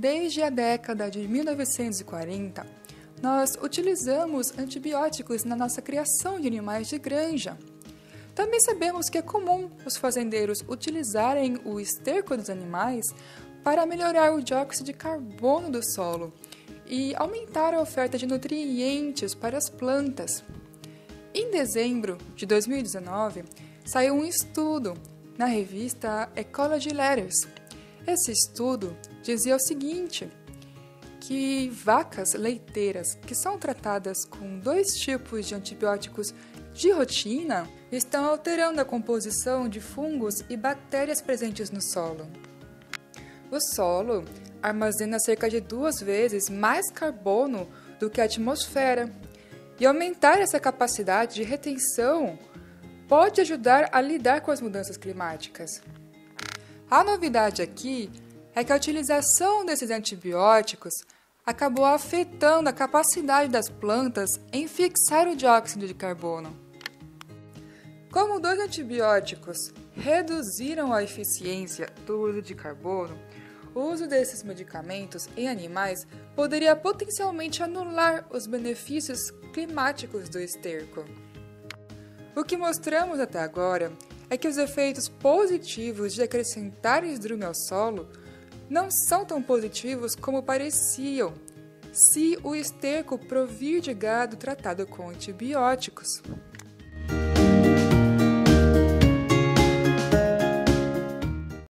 [0.00, 2.66] Desde a década de 1940,
[3.20, 7.58] nós utilizamos antibióticos na nossa criação de animais de granja.
[8.34, 13.04] Também sabemos que é comum os fazendeiros utilizarem o esterco dos animais
[13.62, 16.32] para melhorar o dióxido de carbono do solo
[16.86, 20.42] e aumentar a oferta de nutrientes para as plantas.
[21.34, 23.44] Em dezembro de 2019,
[23.84, 24.94] saiu um estudo
[25.36, 27.59] na revista Ecology Letters.
[28.06, 30.28] Esse estudo dizia o seguinte:
[31.20, 36.34] que vacas leiteiras que são tratadas com dois tipos de antibióticos
[36.72, 42.26] de rotina estão alterando a composição de fungos e bactérias presentes no solo.
[43.50, 44.24] O solo
[44.62, 49.10] armazena cerca de duas vezes mais carbono do que a atmosfera,
[49.78, 52.38] e aumentar essa capacidade de retenção
[53.08, 55.80] pode ajudar a lidar com as mudanças climáticas.
[56.90, 58.10] A novidade aqui
[58.52, 60.92] é que a utilização desses antibióticos
[61.46, 66.52] acabou afetando a capacidade das plantas em fixar o dióxido de carbono.
[68.10, 73.16] Como dois antibióticos reduziram a eficiência do uso de carbono,
[73.72, 81.04] o uso desses medicamentos em animais poderia potencialmente anular os benefícios climáticos do esterco.
[82.34, 83.92] O que mostramos até agora
[84.30, 88.08] é que os efeitos positivos de acrescentar esdrume ao solo
[88.70, 91.34] não são tão positivos como pareciam
[91.92, 96.22] se o esterco provir de gado tratado com antibióticos.